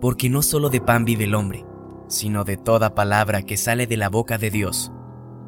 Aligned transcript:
porque 0.00 0.30
no 0.30 0.42
solo 0.42 0.70
de 0.70 0.80
pan 0.80 1.04
vive 1.04 1.24
el 1.24 1.34
hombre, 1.34 1.64
sino 2.08 2.44
de 2.44 2.56
toda 2.56 2.94
palabra 2.94 3.42
que 3.42 3.56
sale 3.56 3.86
de 3.86 3.96
la 3.96 4.08
boca 4.08 4.38
de 4.38 4.50
Dios. 4.50 4.90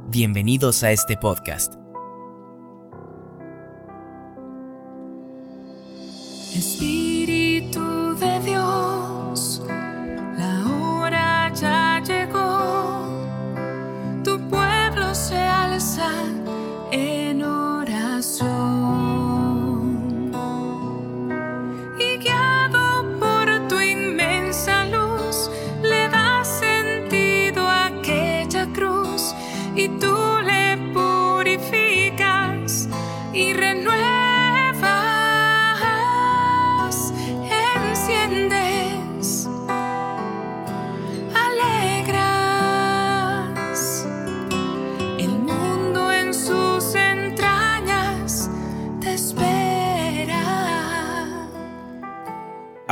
Bienvenidos 0.09 0.83
a 0.83 0.93
este 0.93 1.17
podcast. 1.17 1.75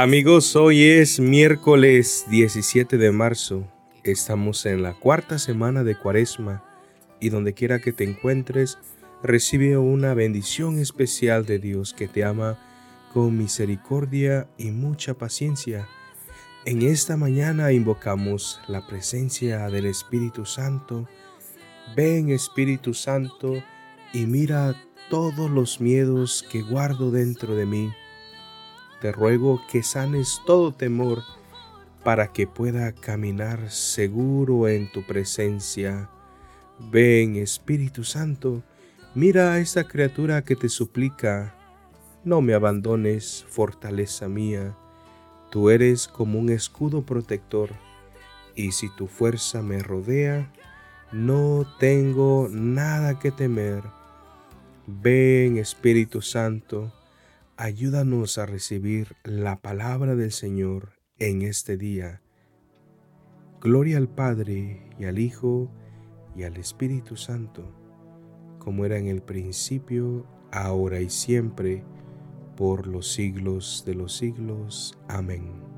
Amigos, 0.03 0.57
hoy 0.57 0.83
es 0.83 1.21
miércoles 1.21 2.25
17 2.31 2.97
de 2.97 3.13
marzo. 3.13 3.69
Estamos 4.03 4.65
en 4.65 4.83
la 4.83 4.95
cuarta 4.95 5.39
semana 5.39 5.85
de 5.85 5.95
Cuaresma 5.95 6.65
y 7.21 7.29
donde 7.29 7.53
quiera 7.53 7.81
que 7.81 7.93
te 7.93 8.05
encuentres, 8.05 8.79
recibe 9.23 9.77
una 9.77 10.15
bendición 10.15 10.79
especial 10.79 11.45
de 11.45 11.59
Dios 11.59 11.93
que 11.93 12.09
te 12.09 12.25
ama 12.25 12.59
con 13.13 13.37
misericordia 13.37 14.49
y 14.57 14.71
mucha 14.71 15.13
paciencia. 15.13 15.87
En 16.65 16.81
esta 16.81 17.19
mañana 17.19 17.71
invocamos 17.71 18.59
la 18.69 18.87
presencia 18.87 19.69
del 19.69 19.85
Espíritu 19.85 20.47
Santo. 20.47 21.07
Ven 21.95 22.31
Espíritu 22.31 22.95
Santo 22.95 23.63
y 24.15 24.25
mira 24.25 24.83
todos 25.11 25.51
los 25.51 25.79
miedos 25.79 26.43
que 26.51 26.63
guardo 26.63 27.11
dentro 27.11 27.55
de 27.55 27.67
mí. 27.67 27.93
Te 29.01 29.13
ruego 29.13 29.63
que 29.71 29.83
sanes 29.83 30.43
todo 30.47 30.73
temor 30.73 31.23
para 32.05 32.33
que 32.33 32.47
pueda 32.47 32.93
caminar 32.93 33.71
seguro 33.71 34.69
en 34.69 34.91
tu 34.93 35.07
presencia. 35.07 36.11
Ven, 36.79 37.37
Espíritu 37.37 38.05
Santo, 38.05 38.63
mira 39.15 39.53
a 39.53 39.59
esta 39.59 39.85
criatura 39.85 40.43
que 40.43 40.55
te 40.55 40.69
suplica. 40.69 41.55
No 42.25 42.43
me 42.43 42.53
abandones, 42.53 43.47
fortaleza 43.49 44.29
mía. 44.29 44.77
Tú 45.51 45.71
eres 45.71 46.07
como 46.07 46.39
un 46.39 46.51
escudo 46.51 47.03
protector, 47.03 47.71
y 48.55 48.73
si 48.73 48.89
tu 48.91 49.07
fuerza 49.07 49.63
me 49.63 49.83
rodea, 49.83 50.53
no 51.13 51.67
tengo 51.79 52.49
nada 52.51 53.19
que 53.19 53.31
temer. 53.31 53.83
Ven, 54.87 55.57
Espíritu 55.57 56.21
Santo, 56.21 56.93
ayúdanos 57.61 58.39
a 58.39 58.47
recibir 58.47 59.17
la 59.23 59.61
palabra 59.61 60.17
del 60.17 60.33
Señor 60.33 60.95
en 61.19 61.43
este 61.43 61.77
día. 61.77 62.23
Gloria 63.61 63.99
al 63.99 64.09
Padre 64.09 64.89
y 64.99 65.05
al 65.05 65.19
Hijo 65.19 65.71
y 66.35 66.45
al 66.45 66.57
Espíritu 66.57 67.17
Santo, 67.17 67.71
como 68.59 68.87
era 68.87 68.97
en 68.97 69.09
el 69.09 69.21
principio, 69.21 70.27
ahora 70.51 71.03
y 71.03 71.11
siempre, 71.11 71.85
por 72.57 72.87
los 72.87 73.13
siglos 73.13 73.85
de 73.87 73.95
los 73.95 74.17
siglos. 74.17 74.99
Amén. 75.07 75.70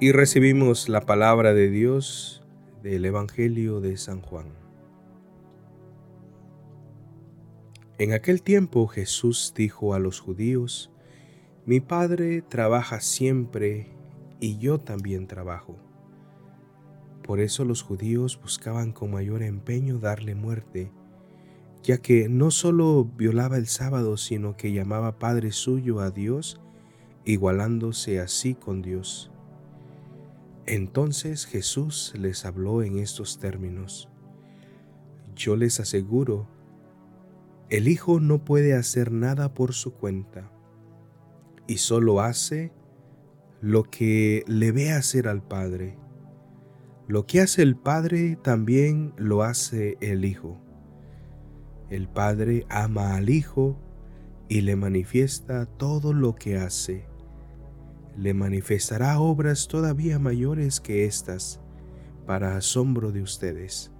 Y 0.00 0.12
recibimos 0.12 0.88
la 0.88 1.00
palabra 1.00 1.54
de 1.54 1.70
Dios 1.70 2.44
del 2.84 3.04
Evangelio 3.04 3.80
de 3.80 3.96
San 3.96 4.20
Juan. 4.20 4.46
En 7.98 8.12
aquel 8.12 8.42
tiempo 8.42 8.86
Jesús 8.86 9.52
dijo 9.56 9.94
a 9.94 9.98
los 9.98 10.20
judíos, 10.20 10.92
Mi 11.66 11.80
Padre 11.80 12.42
trabaja 12.42 13.00
siempre 13.00 13.88
y 14.38 14.58
yo 14.58 14.78
también 14.78 15.26
trabajo. 15.26 15.76
Por 17.24 17.40
eso 17.40 17.64
los 17.64 17.82
judíos 17.82 18.40
buscaban 18.40 18.92
con 18.92 19.10
mayor 19.10 19.42
empeño 19.42 19.98
darle 19.98 20.36
muerte, 20.36 20.92
ya 21.82 21.98
que 21.98 22.28
no 22.28 22.52
solo 22.52 23.04
violaba 23.04 23.56
el 23.56 23.66
sábado, 23.66 24.16
sino 24.16 24.56
que 24.56 24.72
llamaba 24.72 25.18
Padre 25.18 25.50
suyo 25.50 25.98
a 25.98 26.12
Dios, 26.12 26.60
igualándose 27.24 28.20
así 28.20 28.54
con 28.54 28.80
Dios. 28.80 29.32
Entonces 30.70 31.46
Jesús 31.46 32.12
les 32.14 32.44
habló 32.44 32.82
en 32.82 32.98
estos 32.98 33.38
términos. 33.38 34.10
Yo 35.34 35.56
les 35.56 35.80
aseguro, 35.80 36.46
el 37.70 37.88
Hijo 37.88 38.20
no 38.20 38.44
puede 38.44 38.74
hacer 38.74 39.10
nada 39.10 39.54
por 39.54 39.72
su 39.72 39.94
cuenta, 39.94 40.52
y 41.66 41.78
solo 41.78 42.20
hace 42.20 42.70
lo 43.62 43.84
que 43.84 44.44
le 44.46 44.70
ve 44.70 44.92
hacer 44.92 45.26
al 45.26 45.42
Padre. 45.42 45.96
Lo 47.06 47.24
que 47.24 47.40
hace 47.40 47.62
el 47.62 47.74
Padre 47.74 48.36
también 48.36 49.14
lo 49.16 49.44
hace 49.44 49.96
el 50.02 50.26
Hijo. 50.26 50.60
El 51.88 52.10
Padre 52.10 52.66
ama 52.68 53.16
al 53.16 53.30
Hijo 53.30 53.80
y 54.50 54.60
le 54.60 54.76
manifiesta 54.76 55.64
todo 55.64 56.12
lo 56.12 56.34
que 56.34 56.58
hace 56.58 57.06
le 58.18 58.34
manifestará 58.34 59.20
obras 59.20 59.68
todavía 59.68 60.18
mayores 60.18 60.80
que 60.80 61.04
estas, 61.04 61.60
para 62.26 62.56
asombro 62.56 63.12
de 63.12 63.22
ustedes. 63.22 63.92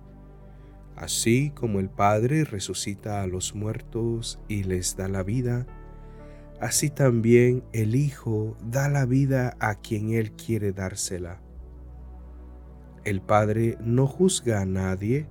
Así 0.96 1.50
como 1.50 1.78
el 1.78 1.88
Padre 1.88 2.42
resucita 2.42 3.22
a 3.22 3.28
los 3.28 3.54
muertos 3.54 4.40
y 4.48 4.64
les 4.64 4.96
da 4.96 5.06
la 5.06 5.22
vida, 5.22 5.68
así 6.60 6.90
también 6.90 7.62
el 7.72 7.94
Hijo 7.94 8.56
da 8.60 8.88
la 8.88 9.06
vida 9.06 9.56
a 9.60 9.76
quien 9.76 10.10
Él 10.10 10.32
quiere 10.32 10.72
dársela. 10.72 11.40
El 13.04 13.20
Padre 13.20 13.78
no 13.80 14.08
juzga 14.08 14.60
a 14.60 14.66
nadie, 14.66 15.28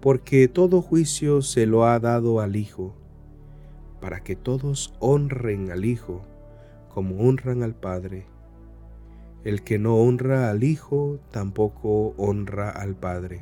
porque 0.00 0.48
todo 0.48 0.82
juicio 0.82 1.40
se 1.40 1.66
lo 1.66 1.86
ha 1.86 2.00
dado 2.00 2.40
al 2.40 2.56
Hijo, 2.56 2.96
para 4.00 4.24
que 4.24 4.34
todos 4.34 4.92
honren 4.98 5.70
al 5.70 5.84
Hijo 5.84 6.26
como 6.92 7.16
honran 7.26 7.62
al 7.62 7.74
Padre. 7.74 8.26
El 9.44 9.62
que 9.62 9.78
no 9.78 9.96
honra 9.96 10.50
al 10.50 10.62
Hijo 10.62 11.18
tampoco 11.30 12.14
honra 12.16 12.70
al 12.70 12.94
Padre. 12.94 13.40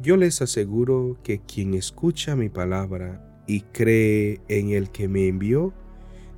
Yo 0.00 0.16
les 0.16 0.40
aseguro 0.40 1.18
que 1.22 1.40
quien 1.40 1.74
escucha 1.74 2.36
mi 2.36 2.48
palabra 2.48 3.42
y 3.46 3.62
cree 3.62 4.40
en 4.48 4.70
el 4.70 4.90
que 4.90 5.08
me 5.08 5.26
envió, 5.26 5.74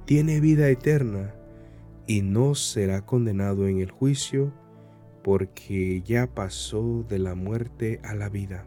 tiene 0.06 0.40
vida 0.40 0.68
eterna 0.70 1.34
y 2.06 2.22
no 2.22 2.54
será 2.54 3.04
condenado 3.04 3.68
en 3.68 3.80
el 3.80 3.90
juicio, 3.90 4.52
porque 5.22 6.02
ya 6.02 6.26
pasó 6.26 7.04
de 7.08 7.18
la 7.18 7.34
muerte 7.34 8.00
a 8.02 8.14
la 8.14 8.28
vida. 8.28 8.66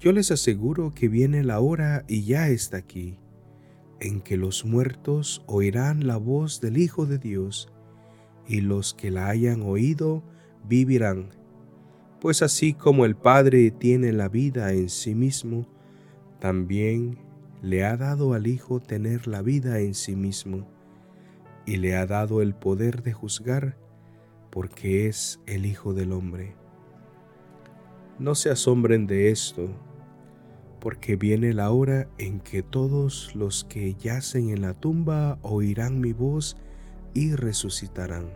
Yo 0.00 0.12
les 0.12 0.30
aseguro 0.30 0.94
que 0.94 1.08
viene 1.08 1.44
la 1.44 1.60
hora 1.60 2.04
y 2.08 2.24
ya 2.24 2.48
está 2.48 2.78
aquí, 2.78 3.18
en 4.00 4.20
que 4.20 4.36
los 4.36 4.64
muertos 4.64 5.42
oirán 5.46 6.06
la 6.06 6.16
voz 6.16 6.60
del 6.60 6.78
Hijo 6.78 7.06
de 7.06 7.18
Dios, 7.18 7.68
y 8.46 8.60
los 8.60 8.94
que 8.94 9.10
la 9.10 9.28
hayan 9.28 9.62
oído 9.62 10.22
vivirán. 10.66 11.30
Pues 12.20 12.42
así 12.42 12.72
como 12.72 13.04
el 13.04 13.16
Padre 13.16 13.70
tiene 13.70 14.12
la 14.12 14.28
vida 14.28 14.72
en 14.72 14.88
sí 14.88 15.14
mismo, 15.14 15.66
también 16.40 17.18
le 17.62 17.84
ha 17.84 17.96
dado 17.96 18.34
al 18.34 18.46
Hijo 18.46 18.80
tener 18.80 19.26
la 19.26 19.42
vida 19.42 19.80
en 19.80 19.94
sí 19.94 20.16
mismo, 20.16 20.66
y 21.66 21.76
le 21.76 21.96
ha 21.96 22.06
dado 22.06 22.40
el 22.40 22.54
poder 22.54 23.02
de 23.02 23.12
juzgar, 23.12 23.76
porque 24.50 25.06
es 25.06 25.40
el 25.46 25.66
Hijo 25.66 25.92
del 25.92 26.12
Hombre. 26.12 26.54
No 28.18 28.34
se 28.34 28.50
asombren 28.50 29.06
de 29.06 29.30
esto, 29.30 29.68
porque 30.88 31.16
viene 31.16 31.52
la 31.52 31.70
hora 31.70 32.08
en 32.16 32.40
que 32.40 32.62
todos 32.62 33.36
los 33.36 33.64
que 33.64 33.92
yacen 33.92 34.48
en 34.48 34.62
la 34.62 34.72
tumba 34.72 35.38
oirán 35.42 36.00
mi 36.00 36.14
voz 36.14 36.56
y 37.12 37.34
resucitarán. 37.34 38.30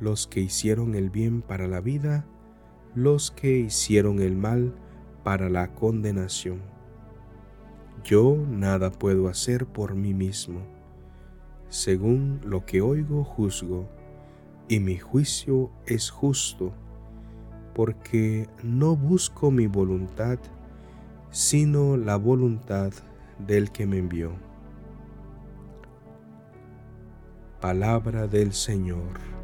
los 0.00 0.26
que 0.26 0.40
hicieron 0.40 0.94
el 0.94 1.10
bien 1.10 1.42
para 1.42 1.68
la 1.68 1.82
vida, 1.82 2.24
los 2.94 3.30
que 3.30 3.58
hicieron 3.58 4.18
el 4.22 4.34
mal 4.34 4.72
para 5.24 5.50
la 5.50 5.74
condenación. 5.74 6.62
Yo 8.02 8.38
nada 8.48 8.90
puedo 8.90 9.28
hacer 9.28 9.66
por 9.66 9.94
mí 9.94 10.14
mismo. 10.14 10.62
Según 11.68 12.40
lo 12.46 12.64
que 12.64 12.80
oigo, 12.80 13.24
juzgo, 13.24 13.86
y 14.68 14.80
mi 14.80 14.96
juicio 14.96 15.70
es 15.84 16.08
justo, 16.08 16.72
porque 17.74 18.48
no 18.62 18.96
busco 18.96 19.50
mi 19.50 19.66
voluntad, 19.66 20.38
sino 21.30 21.96
la 21.96 22.16
voluntad 22.16 22.92
del 23.38 23.70
que 23.70 23.86
me 23.86 23.98
envió. 23.98 24.32
Palabra 27.60 28.26
del 28.26 28.52
Señor. 28.52 29.37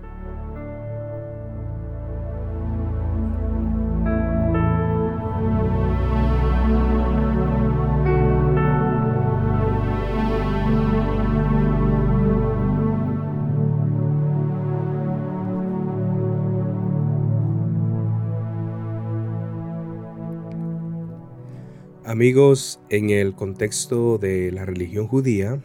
Amigos, 22.15 22.79
en 22.91 23.11
el 23.11 23.35
contexto 23.35 24.19
de 24.19 24.53
la 24.53 24.65
religión 24.65 25.09
judía, 25.09 25.61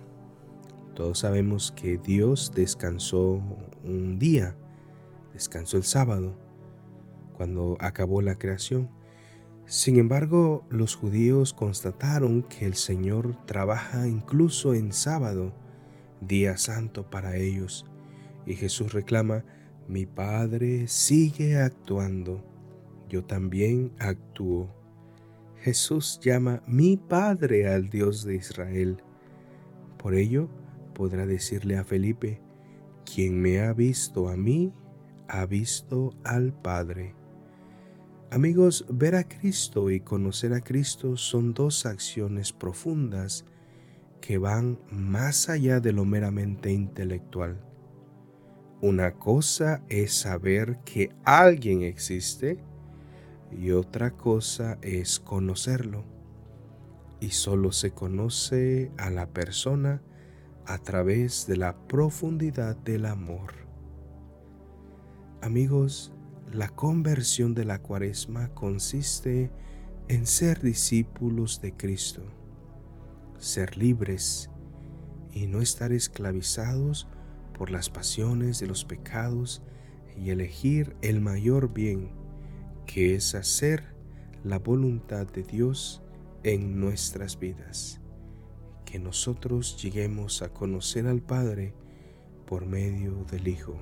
todos 0.96 1.20
sabemos 1.20 1.72
que 1.74 2.00
Dios 2.00 2.54
descansó 2.56 3.40
un 3.84 4.18
día, 4.18 4.56
descansó 5.32 5.78
el 5.78 5.84
sábado, 5.84 6.36
cuando 7.38 7.78
acabó 7.80 8.24
la 8.24 8.34
creación. 8.40 8.90
Sin 9.68 10.00
embargo, 10.00 10.66
los 10.72 10.96
judíos 10.96 11.54
constataron 11.54 12.42
que 12.42 12.66
el 12.66 12.74
Señor 12.74 13.36
trabaja 13.46 14.08
incluso 14.08 14.74
en 14.74 14.92
sábado, 14.92 15.54
día 16.20 16.58
santo 16.58 17.12
para 17.12 17.38
ellos, 17.38 17.86
y 18.48 18.56
Jesús 18.56 18.92
reclama, 18.92 19.46
mi 19.88 20.08
Padre 20.08 20.88
sigue 20.88 21.58
actuando, 21.60 22.44
yo 23.08 23.24
también 23.24 23.92
actúo. 24.00 24.79
Jesús 25.62 26.20
llama 26.22 26.64
mi 26.68 26.96
Padre 26.96 27.68
al 27.68 27.90
Dios 27.90 28.24
de 28.24 28.36
Israel. 28.36 29.04
Por 29.98 30.16
ello, 30.16 30.50
podrá 30.94 31.26
decirle 31.26 31.78
a 31.78 31.84
Felipe, 31.84 32.42
quien 33.04 33.42
me 33.42 33.60
ha 33.60 33.74
visto 33.74 34.30
a 34.30 34.38
mí, 34.38 34.74
ha 35.28 35.46
visto 35.46 36.14
al 36.24 36.54
Padre. 36.54 37.14
Amigos, 38.32 38.86
ver 38.90 39.16
a 39.16 39.28
Cristo 39.28 39.90
y 39.90 40.00
conocer 40.00 40.54
a 40.54 40.62
Cristo 40.62 41.18
son 41.18 41.54
dos 41.54 41.86
acciones 41.86 42.54
profundas 42.54 43.44
que 44.22 44.38
van 44.38 44.80
más 44.92 45.50
allá 45.50 45.80
de 45.80 45.92
lo 45.92 46.06
meramente 46.06 46.72
intelectual. 46.72 47.60
Una 48.82 49.16
cosa 49.16 49.84
es 49.90 50.14
saber 50.14 50.80
que 50.86 51.12
alguien 51.26 51.82
existe 51.82 52.60
y 53.52 53.72
otra 53.72 54.12
cosa 54.12 54.78
es 54.82 55.20
conocerlo. 55.20 56.04
Y 57.20 57.32
solo 57.32 57.72
se 57.72 57.92
conoce 57.92 58.92
a 58.98 59.10
la 59.10 59.28
persona 59.28 60.02
a 60.66 60.78
través 60.78 61.48
de 61.48 61.58
la 61.58 61.76
profundidad 61.88 62.78
del 62.78 63.06
amor. 63.06 63.54
Amigos, 65.42 66.14
la 66.52 66.70
conversión 66.70 67.54
de 67.54 67.66
la 67.66 67.82
cuaresma 67.82 68.50
consiste 68.54 69.52
en 70.08 70.26
ser 70.26 70.62
discípulos 70.62 71.62
de 71.62 71.74
Cristo, 71.76 72.24
ser 73.38 73.78
libres 73.78 74.50
y 75.32 75.48
no 75.48 75.62
estar 75.62 75.92
esclavizados 75.92 77.08
por 77.58 77.70
las 77.72 77.90
pasiones 77.90 78.60
de 78.60 78.68
los 78.68 78.86
pecados 78.86 79.62
y 80.18 80.30
elegir 80.30 80.96
el 81.02 81.22
mayor 81.22 81.74
bien 81.74 82.19
que 82.92 83.14
es 83.14 83.36
hacer 83.36 83.84
la 84.44 84.58
voluntad 84.58 85.28
de 85.28 85.44
Dios 85.44 86.02
en 86.42 86.80
nuestras 86.80 87.38
vidas. 87.38 88.02
Que 88.84 88.98
nosotros 88.98 89.80
lleguemos 89.80 90.42
a 90.42 90.50
conocer 90.50 91.06
al 91.06 91.22
Padre 91.22 91.76
por 92.48 92.66
medio 92.66 93.26
del 93.26 93.48
Hijo. 93.48 93.76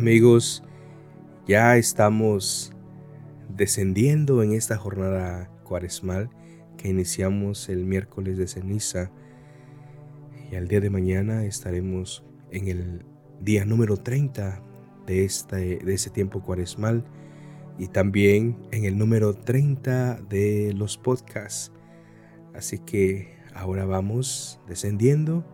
Amigos, 0.00 0.62
ya 1.46 1.76
estamos 1.76 2.72
descendiendo 3.50 4.42
en 4.42 4.54
esta 4.54 4.78
jornada 4.78 5.50
cuaresmal 5.62 6.30
que 6.78 6.88
iniciamos 6.88 7.68
el 7.68 7.84
miércoles 7.84 8.38
de 8.38 8.48
ceniza 8.48 9.10
y 10.50 10.56
al 10.56 10.68
día 10.68 10.80
de 10.80 10.88
mañana 10.88 11.44
estaremos 11.44 12.24
en 12.50 12.68
el 12.68 13.04
día 13.42 13.66
número 13.66 13.98
30 13.98 14.62
de, 15.04 15.26
este, 15.26 15.76
de 15.76 15.92
ese 15.92 16.08
tiempo 16.08 16.40
cuaresmal 16.40 17.04
y 17.76 17.88
también 17.88 18.56
en 18.70 18.86
el 18.86 18.96
número 18.96 19.34
30 19.34 20.22
de 20.30 20.72
los 20.74 20.96
podcasts. 20.96 21.72
Así 22.54 22.78
que 22.78 23.34
ahora 23.52 23.84
vamos 23.84 24.62
descendiendo. 24.66 25.44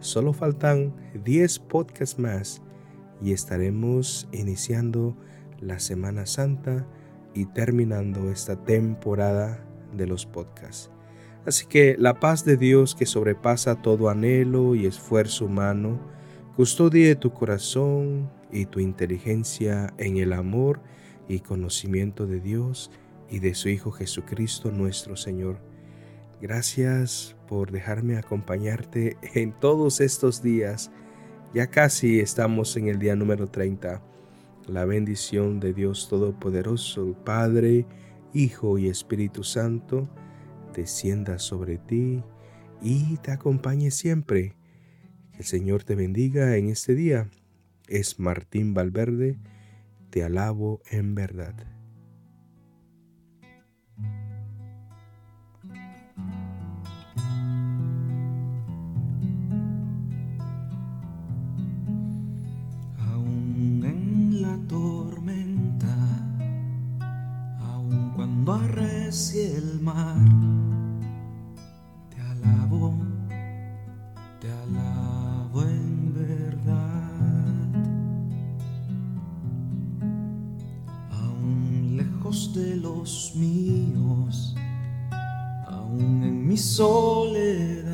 Solo 0.00 0.34
faltan 0.34 0.94
10 1.24 1.60
podcasts 1.60 2.18
más 2.18 2.60
y 3.22 3.32
estaremos 3.32 4.28
iniciando 4.32 5.16
la 5.60 5.78
Semana 5.78 6.26
Santa 6.26 6.86
y 7.34 7.46
terminando 7.46 8.30
esta 8.30 8.56
temporada 8.64 9.64
de 9.96 10.06
los 10.06 10.26
podcasts. 10.26 10.90
Así 11.46 11.66
que 11.66 11.96
la 11.98 12.18
paz 12.18 12.44
de 12.44 12.56
Dios 12.56 12.94
que 12.94 13.06
sobrepasa 13.06 13.80
todo 13.80 14.08
anhelo 14.08 14.74
y 14.74 14.86
esfuerzo 14.86 15.46
humano, 15.46 16.00
custodie 16.56 17.14
tu 17.14 17.32
corazón 17.32 18.30
y 18.50 18.66
tu 18.66 18.80
inteligencia 18.80 19.94
en 19.98 20.16
el 20.16 20.32
amor 20.32 20.80
y 21.28 21.40
conocimiento 21.40 22.26
de 22.26 22.40
Dios 22.40 22.90
y 23.30 23.38
de 23.38 23.54
su 23.54 23.68
Hijo 23.68 23.92
Jesucristo 23.92 24.70
nuestro 24.70 25.16
Señor. 25.16 25.58
Gracias 26.40 27.36
por 27.48 27.70
dejarme 27.70 28.16
acompañarte 28.16 29.16
en 29.34 29.52
todos 29.52 30.00
estos 30.00 30.42
días 30.42 30.90
ya 31.56 31.68
casi 31.68 32.20
estamos 32.20 32.76
en 32.76 32.88
el 32.88 32.98
día 32.98 33.16
número 33.16 33.46
30. 33.46 34.02
La 34.68 34.84
bendición 34.84 35.58
de 35.58 35.72
Dios 35.72 36.06
Todopoderoso, 36.10 37.16
Padre, 37.24 37.86
Hijo 38.34 38.76
y 38.76 38.88
Espíritu 38.88 39.42
Santo, 39.42 40.06
descienda 40.74 41.38
sobre 41.38 41.78
ti 41.78 42.22
y 42.82 43.16
te 43.22 43.30
acompañe 43.30 43.90
siempre. 43.90 44.54
Que 45.32 45.38
el 45.38 45.44
Señor 45.44 45.82
te 45.82 45.94
bendiga 45.94 46.58
en 46.58 46.68
este 46.68 46.94
día. 46.94 47.30
Es 47.88 48.20
Martín 48.20 48.74
Valverde, 48.74 49.38
te 50.10 50.24
alabo 50.24 50.82
en 50.90 51.14
verdad. 51.14 51.54
Mares 69.06 69.34
y 69.34 69.40
el 69.40 69.80
mar. 69.80 70.16
Te 72.10 72.20
alabo, 72.20 72.94
te 74.40 74.50
alabo 74.50 75.62
en 75.62 76.14
verdad. 76.14 77.10
Aún 81.12 81.96
lejos 81.96 82.52
de 82.54 82.76
los 82.76 83.32
míos, 83.36 84.56
aún 85.68 86.24
en 86.24 86.46
mi 86.46 86.56
soledad. 86.56 87.85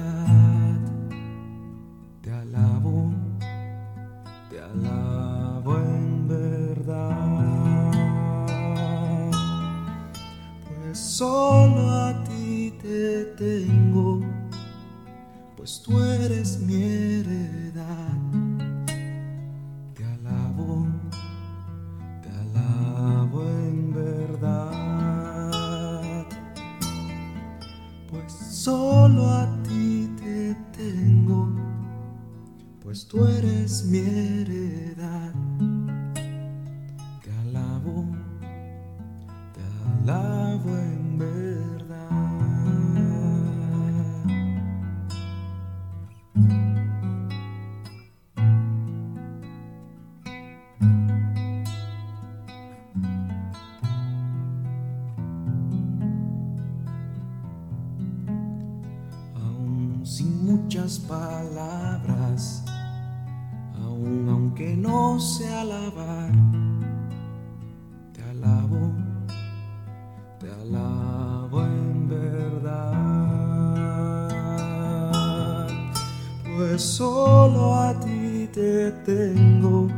Pues 76.73 76.85
solo 76.85 77.75
a 77.75 77.93
ti 78.01 78.49
te 78.51 78.91
tengo, 79.05 79.89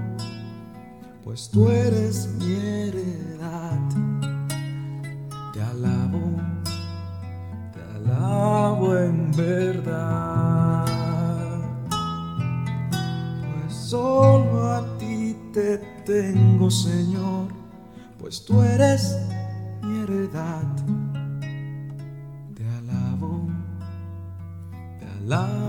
pues 1.23 1.49
tú 1.49 1.69
eres 1.69 2.29
mi 2.41 2.53
heredad, 2.53 3.79
te 5.53 5.63
alabo 5.63 6.41
te 7.73 7.81
alabo 7.95 8.97
en 8.97 9.31
verdad, 9.37 10.85
pues 13.61 13.73
solo 13.73 14.73
a 14.73 14.99
ti 14.99 15.37
te 15.53 15.79
tengo, 16.05 16.69
Señor, 16.73 17.53
pues 18.19 18.45
tú 18.45 18.61
eres 18.63 19.17
mi 19.81 20.01
heredad. 20.01 20.67
Te 22.57 22.69
alabo, 22.69 23.47
te 24.99 25.07
alabo 25.07 25.64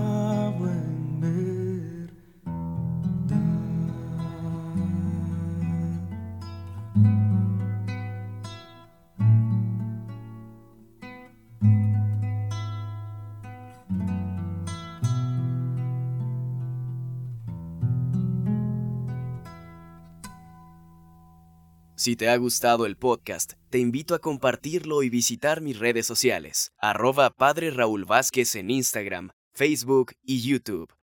Si 22.06 22.14
te 22.14 22.28
ha 22.28 22.36
gustado 22.36 22.86
el 22.86 22.96
podcast, 22.96 23.54
te 23.68 23.80
invito 23.80 24.14
a 24.14 24.20
compartirlo 24.20 25.02
y 25.02 25.10
visitar 25.10 25.60
mis 25.60 25.76
redes 25.76 26.06
sociales, 26.06 26.70
arroba 26.78 27.30
Padre 27.30 27.72
Raúl 27.72 28.04
Vázquez 28.04 28.54
en 28.54 28.70
Instagram, 28.70 29.30
Facebook 29.52 30.12
y 30.22 30.40
YouTube. 30.40 30.95